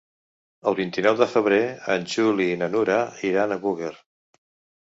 [0.71, 1.59] El vint-i-nou de febrer
[1.97, 2.99] en Juli i na Nura
[3.33, 3.93] iran a Búger.